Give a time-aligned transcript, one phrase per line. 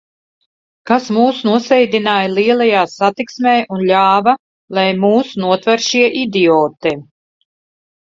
[0.91, 4.37] Kas mūs nosēdināja lielajā satiksmē un ļāva,
[4.81, 6.99] lai mūs notver šie idioti?